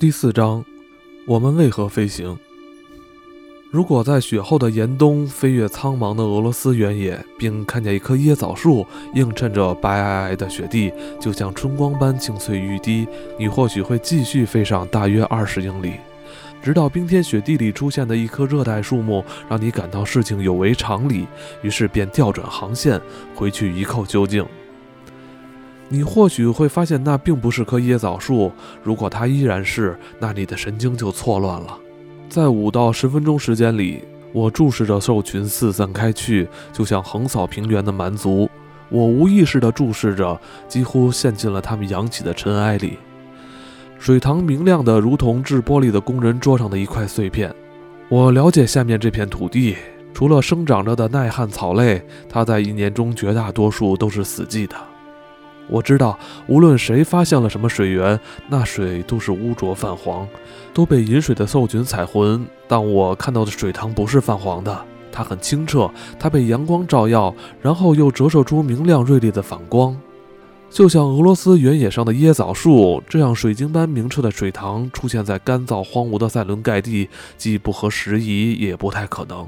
[0.00, 0.64] 第四章，
[1.26, 2.38] 我们为何飞行？
[3.70, 10.90] 如果在雪后的严冬飞越苍茫的俄罗斯原野，并看见一棵椰枣树映衬着白皑皑的雪地，
[11.20, 13.06] 就像春光般清脆欲滴，
[13.38, 15.96] 你或许会继续飞上大约二十英里，
[16.62, 21.26] 直到冰天雪地里出现的一棵热带树木让你感到事情有违常理，
[21.60, 22.98] 于是便调转航线，
[23.34, 24.46] 回去一扣究竟。
[25.92, 31.76] 你或许会发现那并不是棵椰枣树，如果它依然是，那你的神经就错乱了。
[32.28, 38.48] 在五到十分钟时间里，我注视着兽群四散开去，就像横扫平原的蛮族。
[38.88, 42.96] 我无意识地注视着，几乎陷进了他们扬起的尘埃里。
[43.98, 47.52] 水塘明亮的如同制玻璃的工人桌上的一块碎片。
[48.08, 49.76] 我了解下面这片土地，
[50.14, 54.76] 除了生长着的耐旱草类，它在一年中绝大多数都是死寂的。
[55.70, 60.26] 我知道，无论谁发现了什么水源，那水都是污浊泛黄，
[60.74, 62.44] 都被饮水的兽群采浑。
[62.66, 69.96] 但我看到的水塘不是泛黄的，它很清澈，它被阳光照耀，然后又折射出明亮锐利的反光，
[70.68, 73.00] 就像俄罗斯原野上的椰枣树。
[73.08, 79.46] 这样水晶般明澈的水塘出现在干燥荒芜的塞伦盖蒂，既不合时宜，也不太可能。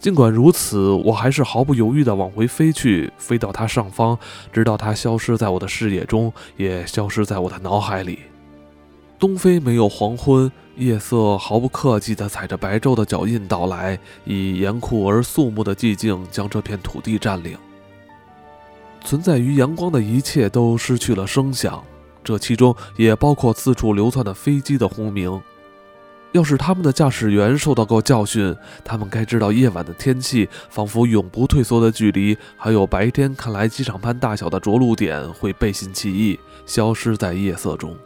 [0.00, 4.18] 尽管如此，我还是毫不犹豫地往回飞去，飞到它上方，
[4.50, 8.20] 直到它消失在我的视野中，也消失在我的脑海里。
[9.18, 17.58] 东非没有黄昏，夜色毫不客气地踩着白昼的脚印到来，以严酷而肃穆的寂静将这片土地占领。
[19.04, 21.84] 存在于阳光的一切都失去了声响，
[22.24, 25.38] 这其中也包括四处流窜的飞机的轰鸣。
[26.32, 37.96] 要是他们的驾驶员受到过教训，他们该知道夜晚的天气仿佛永不退缩的距离，还有白天看来机场般大小的着陆点会背信弃义，消失在夜色中。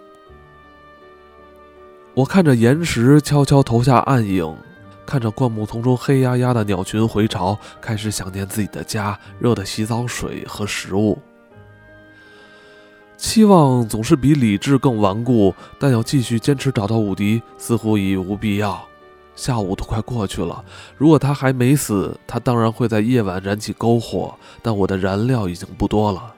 [2.14, 4.56] 我看着岩石悄悄投下暗影，
[5.04, 11.18] 看着灌木丛中黑压压的鸟群回巢，开始想念自己的家、热的洗澡水和食物。
[13.16, 18.84] 期望总是比理智更顽固，但要继续坚持找到伍迪似乎已无必要。
[19.34, 20.64] 下午都快过去了，
[20.96, 24.34] 如果他还没死，他当然会在夜晚燃起篝火。
[24.62, 26.34] 但我的燃料已经不多了，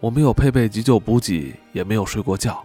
[0.00, 2.62] 我没有配备急救补给，也没有睡过觉。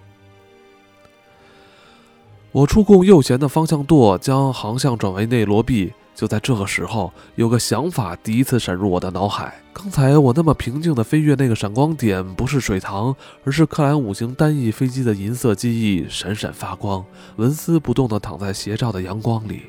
[2.51, 5.91] 我触控右舷的方向舵，将航向转为内罗毕。
[6.15, 9.53] 就在这个时候，有个想法第一次闪入我的脑海。
[9.73, 17.03] 刚才我那么平静地飞越那个闪光点，不是水塘，而是克莱姆型单翼飞机的银色机翼，闪闪发光，
[17.37, 19.63] 纹丝不动地躺在斜照的阳光里。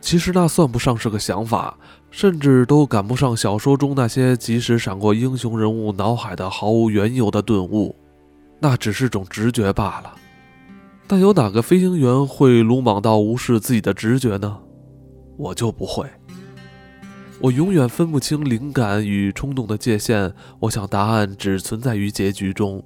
[0.00, 1.76] 其实那算不上是个想法，
[2.10, 7.94] 甚至都赶不上小说中那些即使闪过英雄人物脑海的毫无缘由的顿悟，
[8.60, 10.14] 那只是种直觉罢了。
[11.06, 14.58] 但有哪个飞行员会鲁莽到无视自己的直觉呢？
[15.40, 16.06] 我就不会。
[17.40, 20.30] 我永远分不清灵感与冲动的界限。
[20.58, 22.84] 我想答案只存在于结局中。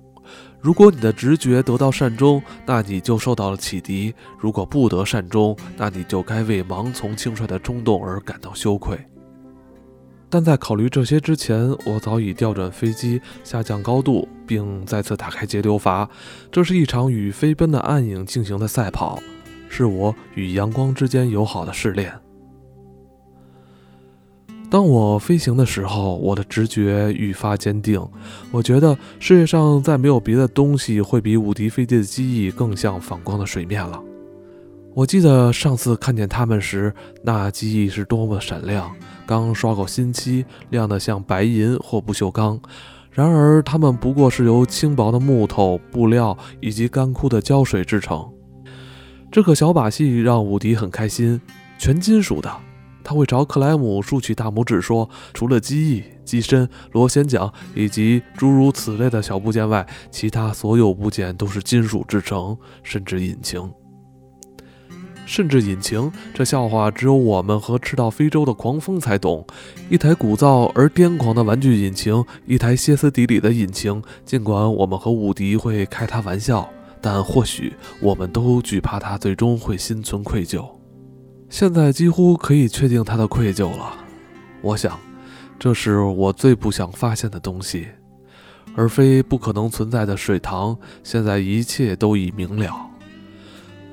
[0.60, 8.96] 如果你的直觉得到善终，那你就受到了启迪；如果不得善终，那你就该为盲从轻率的冲动而感到羞愧。
[10.30, 16.08] 但在考虑这些之前，我早已调转飞机，下降高度，并再次打开节流阀。
[16.50, 19.20] 这是一场与飞奔的暗影进行的赛跑，
[19.68, 22.23] 是我与阳光之间友好的试炼。
[24.74, 28.04] 当我飞行的时候，我的直觉愈发坚定。
[28.50, 34.02] 我觉得世界上再没有别的东西会比伍迪飞机的机翼更像反光的水面了。
[34.92, 36.92] 我记得上次看见它们时，
[37.22, 38.92] 那机翼是多么闪亮，
[39.24, 42.58] 刚刷过新漆，亮得像白银或不锈钢。
[43.12, 48.28] 然而，它们不过是由轻薄的木头、布料以及干枯的胶水制成。
[49.30, 51.40] 这个小把戏让伍迪很开心，
[51.78, 52.52] 全金属的。
[53.04, 63.70] 他会朝克莱姆竖起大拇指说：“除了机翼、机身、螺旋桨以及诸如此类的小部件外，其他所有部件都是金属制成，甚至引擎。
[65.26, 69.46] 甚至引擎，这笑话只有我们和赤道非洲的狂风才懂。
[69.88, 74.02] 一台鼓噪而癫狂的玩具引擎，一台歇斯底里的引擎。
[74.24, 76.68] 尽管我们和伍迪会开他玩笑，
[77.00, 80.66] 但或许我们都惧怕他最终会心存愧疚。”
[81.54, 83.96] 现在几乎可以确定他的愧疚了。
[84.60, 84.98] 我想，
[85.56, 87.86] 这是我最不想发现的东西，
[88.74, 90.76] 而非不可能存在的水塘。
[91.04, 92.90] 现在一切都已明了。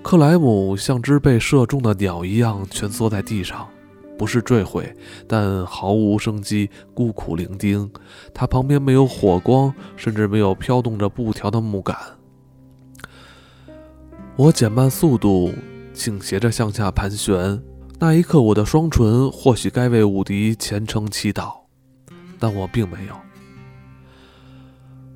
[0.01, 3.67] 克莱姆像只被射中的鸟一样蜷缩在地上，
[4.17, 4.91] 不是坠毁，
[5.27, 7.87] 但毫无生机，孤苦伶仃。
[8.33, 11.95] 他旁边没有火光，甚至没有飘动着布条的木杆。
[14.35, 15.53] 我减慢速度，
[15.93, 17.61] 倾斜着向下盘旋。
[17.99, 21.53] 那一刻，我的双唇或许该为伍迪虔诚祈祷，
[22.39, 23.13] 但我并没有。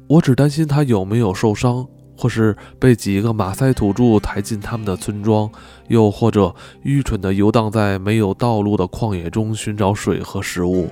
[0.07, 5.49] 我只担心他有没有受伤，或是被几个马赛土著抬进他们的村庄，
[5.87, 10.89] 又或者愚蠢地游荡在没有道路的旷野中寻找水和食物。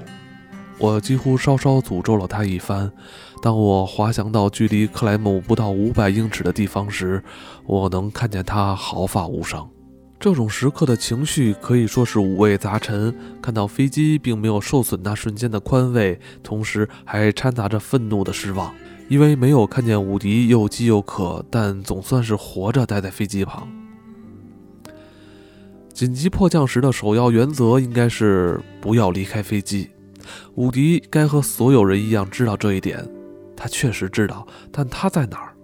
[0.80, 2.92] 我几乎稍稍诅咒了他一番。
[3.44, 7.22] 当我滑翔到距离克莱姆不到五百英尺的地方时，
[7.66, 9.70] 我能看见他毫发无伤。
[10.18, 13.14] 这种时刻的情绪可以说是五味杂陈。
[13.42, 18.74] 看到飞机并没有受损那瞬间的宽慰，同时还掺杂着愤怒的失望，
[19.10, 23.68] 因为没有看见伍迪又饥又渴，但总算是活着待在飞机旁。
[25.94, 29.90] 紧急迫降时的首要原则应该是不要离开飞机。
[30.56, 33.06] 伍迪该和所有人一样知道这一点。
[33.64, 35.56] 他确实知道，但他在哪儿？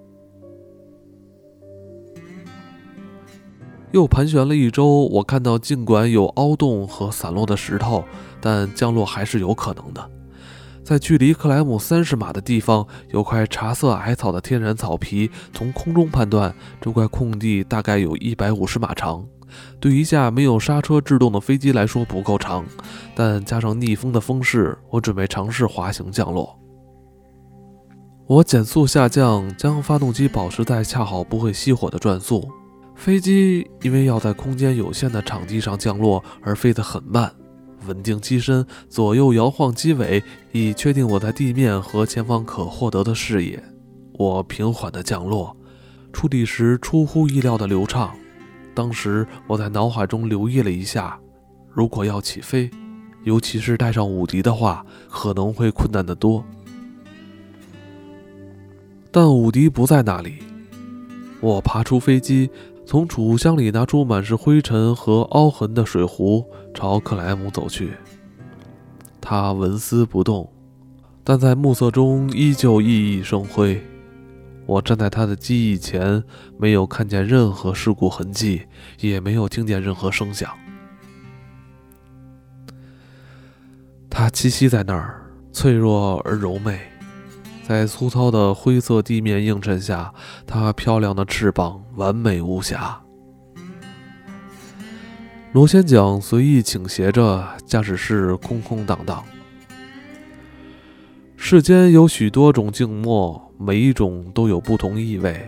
[3.92, 8.06] 又盘旋了一周，我看到，尽管有凹洞和散落的石头，
[8.40, 10.10] 但降落还是有可能的。
[10.82, 15.30] 在距离克莱姆三十码的地方，有块茶色矮草的天然草皮。
[15.54, 19.28] 从空中判断，这块空地大概有一百五十码长。
[19.82, 22.64] 对一架没有刹车制动的飞机来说不够长，
[23.14, 26.58] 但加上逆风的风势，我准备尝试滑行降落。
[28.30, 32.48] 我减速下降，将发动机保持在恰好不会熄火的转速。
[32.94, 37.34] 飞机因为要在空间有限的场地上降落而飞得很慢。
[37.88, 43.64] 稳定机身，左右摇晃机尾，以确定我在地面和前方可获得的视野。
[44.14, 45.58] 我平缓地降落，
[46.14, 48.12] 触地时出乎意料的流畅。
[48.76, 51.20] 当时我在脑海中留意了一下，
[51.74, 52.70] 如果要起飞，
[53.24, 56.46] 尤其是带上伍迪的话，可能会困难得多。
[59.12, 60.40] 但伍迪不在那里。
[61.42, 62.50] 我爬出飞机，
[62.86, 67.92] 从储物箱里拿出满是灰尘和凹痕的水壶，朝克莱姆走去。
[69.22, 70.52] 他纹丝不动，
[71.24, 73.82] 但在暮色中依旧熠熠生辉。
[74.66, 76.24] 我站在他的机翼前，
[76.58, 78.64] 没有看见任何事故痕迹，
[79.00, 80.50] 也没有听见任何声响。
[84.10, 85.22] 他栖息在那儿，
[85.52, 86.80] 脆弱而柔美。
[87.70, 90.12] 在粗糙的灰色地面映衬下，
[90.48, 93.00] 它漂亮的翅膀完美无瑕。
[95.52, 99.24] 螺旋桨随意倾斜着，驾驶室空空荡荡。
[101.38, 105.48] 世间有许多种静默，每一种都有不同意味。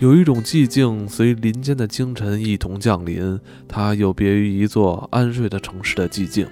[0.00, 6.48] 有一种寂静随林间的清晨一同降临，它有别于一座安睡的城市的寂静。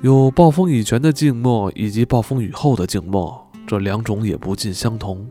[0.00, 3.49] 有暴风雨前的静默，以及暴风雨后的静默。
[3.70, 5.24] 这两种也不尽相同，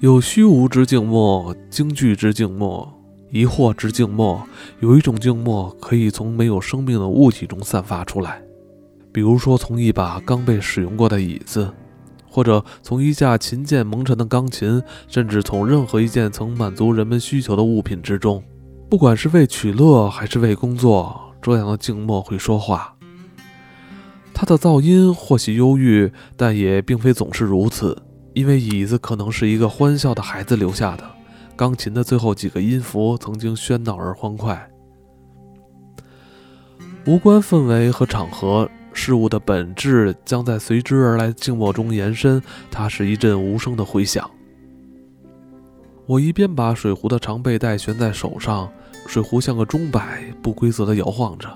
[0.00, 2.90] 有虚无之静默，惊惧之静默，
[3.30, 4.42] 疑惑之静默。
[4.78, 8.40] 有一种静默可以从没有生命的物体中散发出来，
[9.12, 11.70] 比如说从一把刚被使用过的椅子，
[12.30, 18.42] 或者从一架琴键蒙尘的钢琴，甚至从任何一件曾满足人们需求的物品之中。
[18.88, 22.96] 不管是为取乐还是为工作，这样的静默会说话。
[24.40, 27.94] 它的噪音或许忧郁，但也并非总是如此，
[28.32, 31.04] 因为椅子可能是一个欢笑的孩子留下的。
[31.54, 34.70] 钢琴的最后几个音符曾经喧闹而欢快。
[37.04, 42.42] 无关氛围和场合，事物的本质将在随之而来静默中延伸。
[42.70, 44.30] 它是一阵无声的回响。
[46.06, 48.72] 我一边把水壶的长背带悬在手上，
[49.06, 51.46] 水壶像个钟摆，不规则地摇晃着，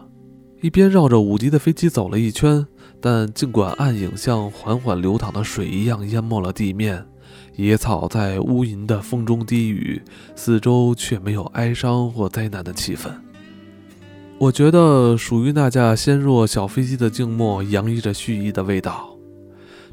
[0.61, 2.67] 一边绕着伍迪的飞机走了一圈。
[3.01, 7.05] 但尽管暗影像缓缓流淌的水一样淹没了地面，
[7.57, 10.01] 野草在乌云的风中低语，
[10.35, 13.11] 四周却没有哀伤或灾难的气氛。
[14.39, 19.17] 我觉得属于那架纤弱小飞机的静默洋溢着蓄意的味道，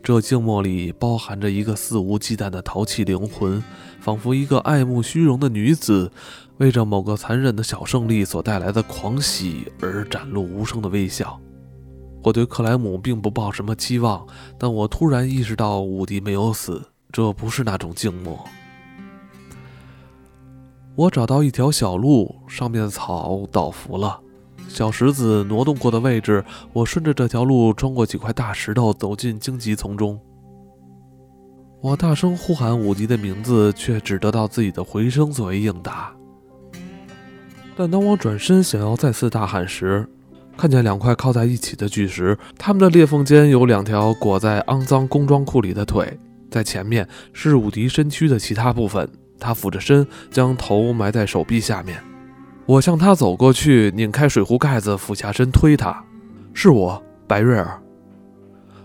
[0.01, 3.63] 这静默里包含着一个肆无忌惮的淘气灵魂，
[3.99, 6.11] 仿佛一个爱慕虚荣的女子，
[6.57, 11.39] 为着某个残忍的小胜利所带来的狂喜而展露无声的微笑。
[12.23, 14.25] 我对克莱姆并不抱什么期望，
[14.57, 18.39] 但我突然意识到伍迪没有死，这不是那种静默。
[20.95, 24.19] 我找到一条小路，上面的草倒伏了，
[24.67, 26.43] 小石子挪动过的位置。
[26.73, 30.19] 我顺着这条路穿过几块大石头，走进荆棘丛中。
[31.81, 36.13] 我大声呼喊伍迪的名字，却只得到自己的回声作为应答。
[37.75, 40.07] 但当我转身想要再次大喊时，
[40.61, 46.15] 看见两块靠在一起的巨石，它们的裂缝间有两条裹在肮脏工装裤里的腿。
[46.51, 51.99] 在前面是伍迪身躯的其他部分，他俯着身，将头埋在手臂下面。
[52.67, 56.05] 我向他走过去，拧开水壶盖子，俯下身推他。
[56.53, 57.81] 是我，白瑞尔。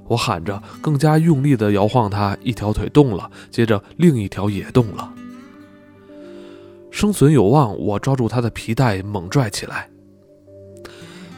[0.08, 2.34] 我喊着，更加用力地摇晃他。
[2.42, 5.12] 一条腿动了，接着另一条也动了。
[6.90, 9.90] 生存有望，我抓住他的皮带，猛拽起来。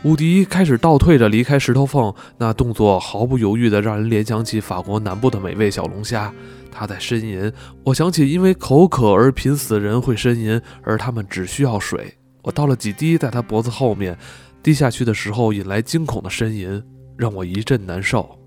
[0.04, 6.32] 伍迪开始倒退着离开石头缝，那动作毫不犹豫的让人联想起法国南部的美味小龙虾。
[6.70, 7.52] 他在呻吟，
[7.82, 12.14] 我想起因为口渴而濒死的人会呻吟，而他们只需要水。
[12.42, 14.16] 我倒了几滴在他脖子后面，
[14.62, 16.80] 滴下去的时候引来惊恐的呻吟，
[17.16, 18.38] 让我一阵难受。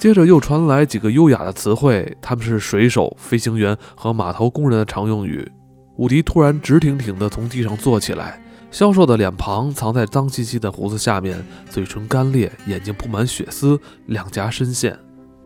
[0.00, 5.48] 接着又传来几个优雅的词汇，他们是水手、飞行员和码头工人的常用语。
[5.96, 8.42] 伍迪突然直挺挺地从地上坐起来。
[8.70, 14.98] 消瘦的脸庞藏在脏兮兮的胡子下面，嘴唇干裂，眼睛布满血丝，两颊深陷。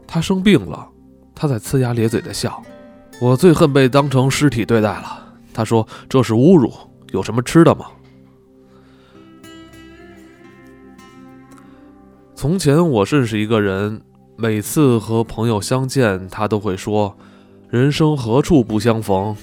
[0.07, 0.89] 他生病了，
[1.35, 2.63] 他在呲牙咧嘴的笑。
[3.21, 5.35] 我最恨被当成尸体对待了。
[5.55, 6.73] 他说：“这是侮辱。
[7.13, 7.87] 有什么吃的吗？”
[12.35, 14.03] 从前我认识一个人，
[14.37, 17.17] 每次和朋友相见，他都会说
[17.71, 19.37] ：“人生何处不相逢。”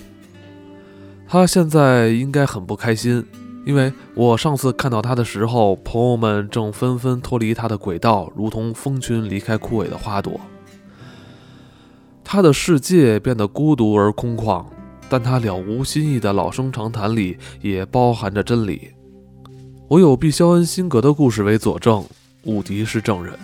[1.26, 3.26] 他现在应该很不开心。
[3.70, 10.42] 因为我上次看到他的时候，朋友们正纷纷脱离他的轨道，如同蜂群离开枯萎的花朵。
[12.24, 14.66] 他的世界变得孤独而空旷，
[15.08, 18.90] 但他了无新意的老生常谈里也包含着真理。
[19.88, 22.04] 我有毕肖恩辛格的故事为佐证，
[22.46, 23.36] 伍迪是证人。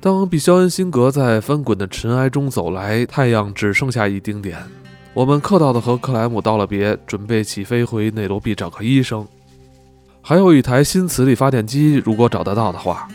[0.00, 4.56] 当毕肖恩辛格在翻滚的尘埃中走来，太阳只剩下一丁点。
[5.16, 9.26] 我们客套地和克莱姆道了别，准备起飞回内罗毕找个医生。
[10.20, 13.08] 还有一台新磁力发电机，如果找得到的话。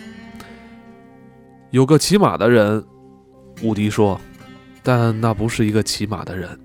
[1.70, 2.84] 有个骑马的人，
[3.62, 4.20] 伍迪说，
[4.81, 6.60] 但那不是一个骑马的人。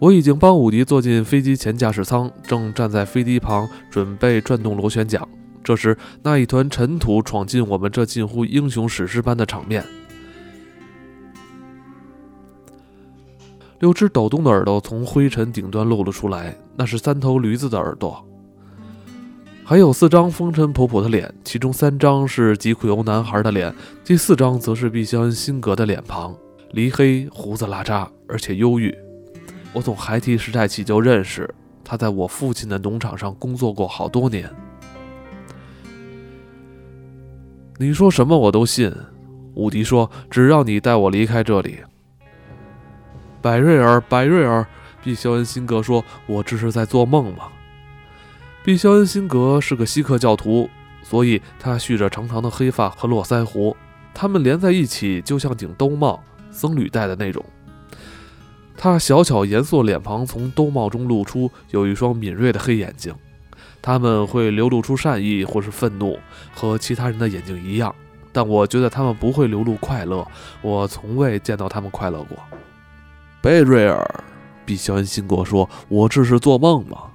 [0.00, 5.22] 我已经帮伍迪坐进飞机前驾驶舱，正站在飞机旁准备转动螺旋桨。
[5.62, 9.84] 这时，那一团尘土闯进我们这近乎英雄史诗般的场面。
[13.78, 18.24] 六只抖动的耳朵从灰尘顶端露了出来，那是三头驴子的耳朵。
[19.64, 26.34] 还有四张风尘仆仆的脸，其中三张是疾苦油男孩的脸，第四张则是毕肖恩辛格的脸庞，
[26.72, 28.96] 黧黑，胡子拉碴，而且忧郁。
[29.72, 31.52] 我从孩提时代起就认识
[31.84, 34.48] 他，在我父亲的农场上工作过好多年。
[37.78, 38.90] 你说什么我都信，
[39.54, 41.80] 伍迪说，只要你带我离开这里。
[43.46, 44.66] 百瑞尔，百瑞尔，
[45.04, 47.44] 毕肖恩辛格说：“我这是在做梦吗？”
[48.64, 50.68] 毕肖恩辛格是个锡克教徒，
[51.00, 53.76] 所以他蓄着长长的黑发和络腮胡，
[54.12, 57.44] 他们连在一起就像顶兜帽，僧侣戴的那种。
[58.76, 63.14] 他小巧严肃脸庞从兜帽中露出，有一双敏锐的黑眼睛，
[63.80, 66.18] 他们会流露出善意或是愤怒，
[66.52, 67.94] 和其他人的眼睛一样。
[68.32, 70.26] 但我觉得他们不会流露快乐，
[70.62, 72.36] 我从未见到他们快乐过。
[73.46, 74.24] 贝瑞尔，
[74.64, 77.12] 毕肖恩辛格说：“我这是做梦吗？”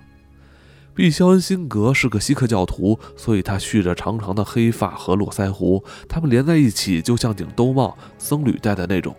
[0.96, 9.14] 毕肖恩辛格是个锡克教徒，所以他蓄着长长的黑发和络腮胡，他们连在一起就像顶兜帽，僧侣戴的那种。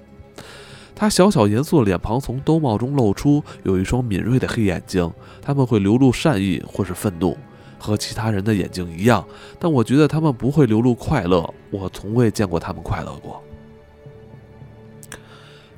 [0.95, 7.37] 他小小严肃的脸庞从兜帽中露出，有一双敏锐的黑眼睛，他们会流露善意或是愤怒，
[7.79, 9.23] 和其他人的眼睛一样。
[9.59, 13.45] 但我觉得他们不会流露快乐，我从未见过他们快乐过。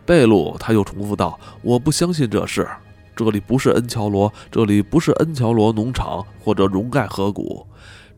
[0.07, 2.69] 贝鲁，他又重复道：“我不相信这事。
[3.17, 7.67] 这里不是恩乔罗，这里不是恩乔罗农场或者荣盖河谷，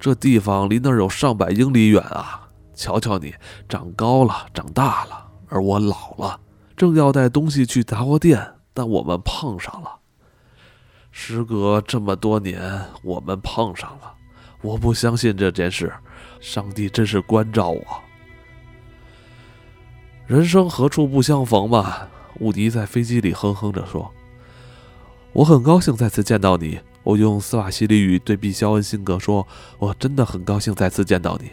[0.00, 2.48] 这地方离那儿有上百英里远啊！
[2.74, 3.34] 瞧瞧你，
[3.68, 6.40] 长高了，长大了，而我老了，
[6.76, 9.98] 正要带东西去杂货店，但我们碰上了。
[11.10, 14.12] 时隔这么多年，我们碰上了。
[14.62, 15.92] 我不相信这件事，
[16.40, 17.82] 上帝真是关照我。”
[20.26, 22.08] 人生何处不相逢嘛？
[22.40, 24.12] 伍迪在飞机里哼哼着说
[25.32, 29.46] ：“我很高兴再次见到你。”我用斯瓦西里语对毕肖恩辛格说
[29.78, 31.50] ：“我真的很高兴再次见到你。”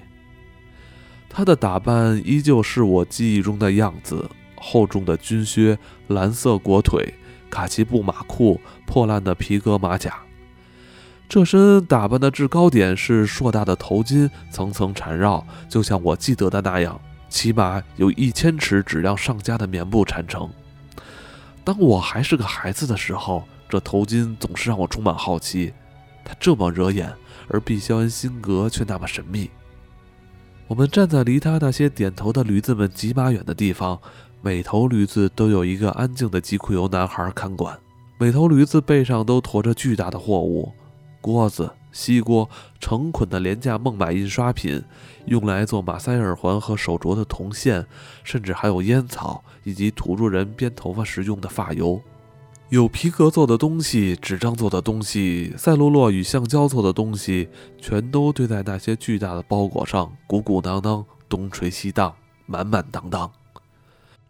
[1.29, 5.77] 他的打扮依旧是我记忆中的样子：厚重的军靴、
[6.07, 7.13] 蓝色裹腿、
[7.51, 10.15] 卡其布马裤、破烂的皮革马甲。
[11.29, 16.99] 这身打扮的制高点是硕大的头巾，层层缠绕，就像我记得的那样。
[17.33, 20.47] 起码有一千尺质量上佳的棉布缠成。
[21.63, 25.73] 当我还是个孩子的时候，这头巾总是让我充满好奇。
[26.23, 27.11] 它这么惹眼，
[27.47, 29.49] 而毕肖恩辛格却那么神秘。
[30.67, 33.99] 我们站在离他那些点头的驴子们几码远的地方，
[34.43, 37.75] 每头驴子都有一个安静的吉库尤男孩看管。
[38.19, 40.71] 每头驴子背上都驮着巨大的货物：
[41.23, 42.49] 锅子、锡锅、
[42.81, 44.83] 成捆的廉价孟买印刷品，
[45.27, 47.87] 用来做马赛耳环和手镯的铜线，
[48.25, 52.01] 甚至还有烟草以及土著人编头发时用的发油。
[52.67, 57.47] 有皮革做的东西，纸张做的东西，赛璐珞与橡胶做的东西，
[57.79, 62.13] 全都堆在那些巨大的包裹上，鼓鼓囊囊，东垂西荡，
[62.47, 63.31] 满满当当。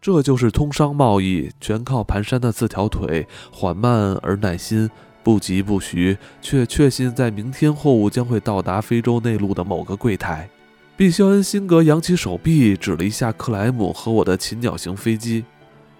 [0.01, 4.89] 这就是通商贸易，全靠蹒跚的四条腿，缓慢而耐心，
[5.23, 10.49] 不疾不徐，却确信在明天货物将会到达非洲内陆的某个柜台。
[10.95, 15.43] 毕肖恩辛格扬起手臂，指了一下克莱姆和我的禽鸟型飞机，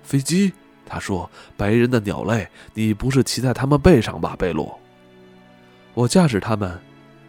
[0.04, 0.52] 飞机。
[0.86, 1.28] 他说
[1.58, 4.72] ：“白人的鸟类，你不是骑在他们背上吧，贝鲁？”
[5.96, 6.80] 我驾驶他们。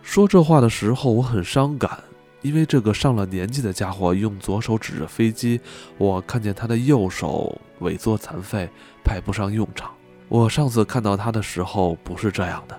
[0.03, 2.03] 说这话的时候，我很伤感，
[2.43, 5.59] 因为这个上了年纪的家伙用左手指着飞机。
[5.97, 8.69] 我看见他的右手萎缩残废，
[9.03, 9.91] 派不上用场。
[10.28, 12.78] 我上次看到他的时候不是这样的。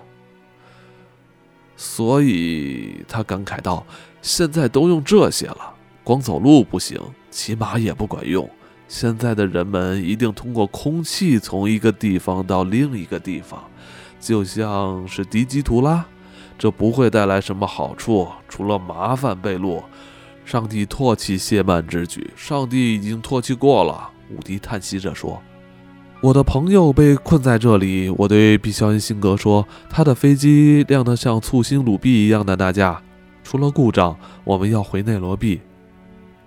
[1.76, 3.86] 所以他感慨道
[4.22, 7.00] ：“现在都用这些了，光走路不行，
[7.30, 8.48] 骑马也不管用。”
[8.88, 13.62] 现在的人们一定通过空气从一个地方到另一个地方，
[14.20, 16.06] 就像是迪基图拉，
[16.56, 19.36] 这不会带来什么好处，除了麻烦。
[19.36, 19.84] 贝洛，
[20.44, 24.08] 上帝唾弃谢曼之举，上帝已经唾弃过了。
[24.30, 25.42] 伍迪叹息着说
[26.20, 33.02] ：“我的朋友被困在这里。”我对毕肖恩辛格说：“他的飞机亮得像簇新鲁币一样的那架，
[33.44, 35.60] 出了故障，我们要回内罗毕。”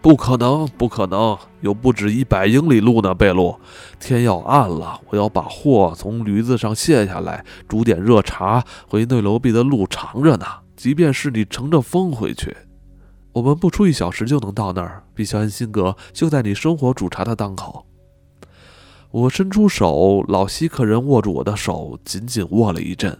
[0.01, 3.59] 不可能，不可能，有不止一百英里路呢，贝洛。
[3.99, 8.63] 天要暗了，我要把货从驴子上卸下来，煮点热茶。
[8.87, 10.45] 回内罗毕的路长着呢，
[10.77, 12.55] 即便是你乘着风回去，
[13.33, 15.03] 我们不出一小时就能到那儿。
[15.13, 17.85] 比肖恩辛格就在你生火煮茶的档口。
[19.11, 23.17] 我伸出手，老西克人握住我的手，紧紧握了一阵，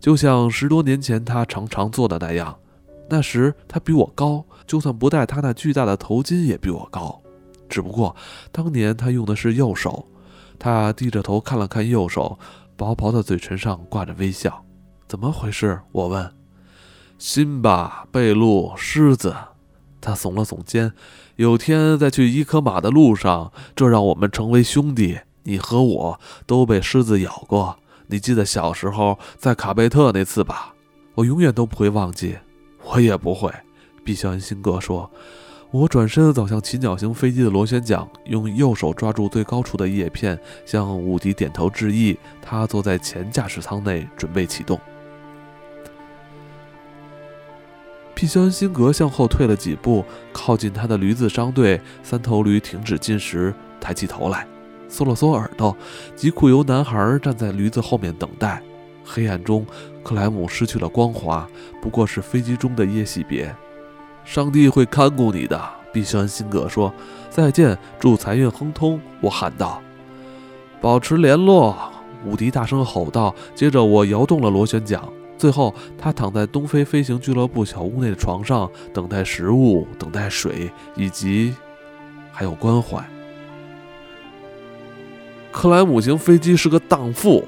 [0.00, 2.58] 就像十多年前他常常做的那样。
[3.08, 7.20] 那时他比我高，就算不戴他那巨大的头巾也比我高。
[7.68, 8.16] 只不过
[8.50, 10.06] 当年他用的是右手。
[10.58, 12.38] 他低着头看了看右手，
[12.76, 14.64] 薄薄的嘴唇上挂着微笑。
[15.06, 15.78] 怎么回事？
[15.92, 16.32] 我问。
[17.18, 19.36] 辛巴、贝露、狮子。
[20.00, 20.92] 他耸了耸肩。
[21.36, 25.18] 有天在去伊科马的路上，这让我们成为兄弟。
[25.46, 27.78] 你和我都被狮子咬过。
[28.08, 30.74] 你记得小时候在卡贝特那次吧？
[31.14, 32.36] 我永远都不会忘记。
[32.84, 33.52] 我也不会，
[34.04, 35.10] 毕肖恩辛格说。
[35.72, 42.16] 我转身走向琴鸟型飞机的螺旋桨，用右手抓住最高处的叶片，向伍迪点头致意。
[42.40, 44.80] 他坐在前驾驶舱内，准备启动。
[48.14, 51.80] 毕肖恩辛格向后退了几步，靠近他的驴子商队。
[52.02, 54.46] 三头驴停止进食，抬起头来，
[54.88, 55.76] 缩了缩耳朵。
[56.14, 58.62] 吉库尤男孩站在驴子后面等待。
[59.04, 59.64] 黑暗中，
[60.02, 61.48] 克莱姆失去了光华，
[61.80, 63.54] 不过是飞机中的夜袭别。
[64.24, 65.60] 上帝会看顾你的，
[65.92, 66.92] 毕肖恩辛格说。
[67.30, 69.00] 再见，祝财运亨通！
[69.20, 69.80] 我喊道。
[70.80, 71.76] 保持联络，
[72.24, 73.32] 伍迪大声吼道。
[73.54, 75.00] 接着，我摇动了螺旋桨。
[75.38, 81.54] 最后，他躺在东非飞行俱乐部小屋内的床上，等待食物，等待水，以及
[82.32, 83.04] 还有关怀。
[85.56, 87.42] 克莱姆型飞机是个荡妇。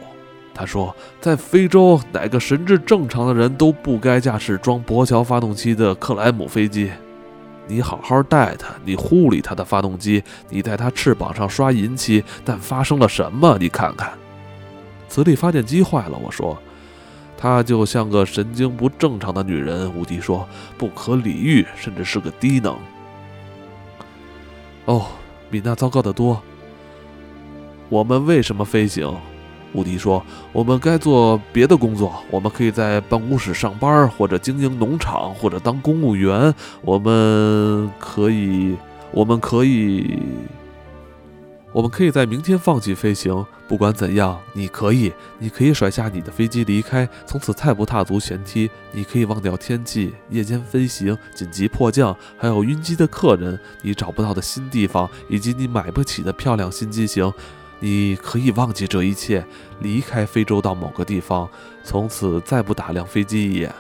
[0.55, 6.91] 他说：“在非洲，哪个神智正常的人都不该驾驶装驳桥发动机的克莱姆飞机。
[7.67, 12.25] 你好好带它，你护理它的发动机，你在它翅膀上刷银漆。
[12.47, 13.59] 但发生了什么？
[13.61, 14.11] 你看看，
[15.11, 16.57] 磁力发电机坏了。”我说
[17.37, 22.75] ：“她就像个神经不正常的女人。”伍迪说：“不可理喻，甚至是个低能。”
[24.87, 25.09] 哦，
[25.51, 26.43] 比那糟糕的多。
[27.89, 29.13] 我们为什么飞行？
[29.75, 32.23] 伍迪说：“我们该做别的工作。
[32.31, 36.55] 我们可以在办公室上班，或者经营农场，或者当公务员。
[36.81, 38.77] 我们可以，
[39.13, 40.23] 我们可以，
[41.71, 43.45] 我们可以在明天放弃飞行。
[43.69, 48.71] 不管怎样，你可以，你可以甩下你的飞机离开，从此再不踏足舷梯。
[48.93, 57.31] 你可以忘掉天气、夜间飞行、紧急迫降，还有晕机的客人，你找不到的新地方，以及你买不起的漂亮新机型。”
[57.81, 59.45] 你可以忘记这一切，
[59.81, 61.49] 离开非洲到某个地方，
[61.85, 63.73] 从此再不打量飞机一眼。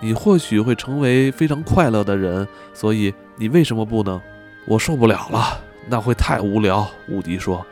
[0.00, 4.20] 你或许会成为非常快乐的人，所以你为什么不呢？
[4.66, 6.86] 我受不了了，那会太无聊。
[7.08, 7.64] 伍迪说：“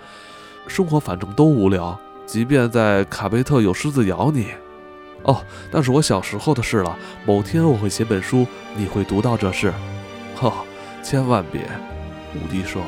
[0.68, 4.48] 生活反正都无聊，即便在卡贝特有狮子咬你。”
[5.24, 6.96] 哦，那是我小时候的事了。
[7.26, 9.72] 某天我会写本书，你会读到这事。
[10.36, 10.52] 呵，
[11.02, 11.62] 千万别！”
[12.34, 12.82] 武迪说。